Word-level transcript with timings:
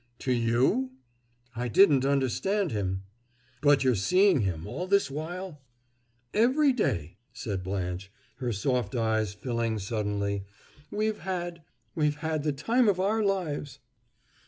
"To 0.17 0.31
you?" 0.31 0.93
"I 1.55 1.67
didn't 1.67 2.05
understand 2.05 2.71
him." 2.71 3.03
"But 3.61 3.83
you're 3.83 3.93
been 3.93 3.99
seeing 3.99 4.39
him 4.41 4.65
all 4.65 4.87
this 4.87 5.11
while?" 5.11 5.61
"Every 6.33 6.73
day," 6.73 7.17
said 7.33 7.63
Blanche, 7.63 8.11
her 8.37 8.51
soft 8.51 8.95
eyes 8.95 9.35
filling 9.35 9.77
suddenly. 9.77 10.43
"We've 10.89 11.19
had 11.19 11.61
we've 11.93 12.15
had 12.17 12.41
the 12.41 12.51
time 12.51 12.89
of 12.89 12.99
our 12.99 13.21
lives!" 13.21 13.77